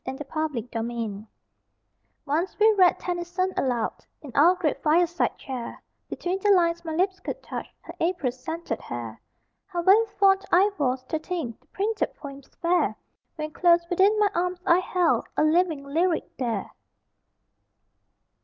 [0.07, 1.27] READING ALOUD
[2.25, 7.19] Once we read Tennyson aloud In our great fireside chair; Between the lines, my lips
[7.19, 9.21] could touch Her April scented hair.
[9.67, 12.95] How very fond I was, to think The printed poems fair,
[13.35, 16.71] When close within my arms I held A living lyric there!